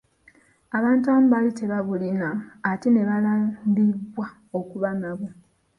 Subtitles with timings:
[0.77, 2.29] Abantu abamu bali tebabulina,
[2.69, 4.27] ate nebalambibwa
[4.59, 5.29] okuba nabwo.